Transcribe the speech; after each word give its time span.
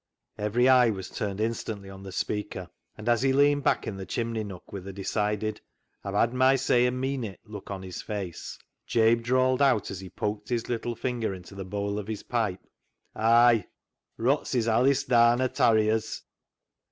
Every 0.39 0.67
eye 0.67 0.89
was 0.89 1.11
turned 1.11 1.39
instantly 1.39 1.87
on 1.87 2.01
the 2.01 2.11
speaker, 2.11 2.71
and 2.97 3.07
as 3.07 3.21
he 3.21 3.31
leaned 3.33 3.63
back 3.63 3.85
in 3.85 3.97
the 3.97 4.05
chimney 4.07 4.43
nook 4.43 4.73
with 4.73 4.87
a 4.87 4.91
decided" 4.91 5.61
I've 6.03 6.15
had 6.15 6.33
my 6.33 6.55
say 6.55 6.87
and 6.87 6.99
mean 6.99 7.23
it" 7.23 7.39
look 7.53 7.69
on 7.69 7.83
his 7.83 8.01
face, 8.01 8.57
Jabe 8.87 9.21
drawled 9.21 9.61
out 9.61 9.91
as 9.91 9.99
he 9.99 10.09
poked 10.09 10.49
his 10.49 10.67
little 10.67 10.95
finger 10.95 11.35
into 11.35 11.53
the 11.53 11.65
bowl 11.65 11.99
of 11.99 12.07
his 12.07 12.23
pipe 12.23 12.65
—"Ay, 13.15 13.67
rots 14.17 14.55
is 14.55 14.67
allis 14.67 15.03
daan 15.03 15.39
o' 15.39 15.47
tarriers." 15.47 16.23